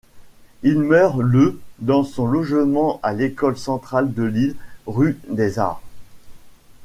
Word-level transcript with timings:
Il 0.63 0.79
meurt 0.79 1.19
le 1.19 1.61
dans 1.77 2.03
son 2.03 2.25
logement 2.25 2.99
de 3.05 3.11
l'école 3.13 3.55
centrale 3.55 4.11
de 4.15 4.23
Lille, 4.23 4.55
rue 4.87 5.19
des 5.29 5.59
Arts. 5.59 5.83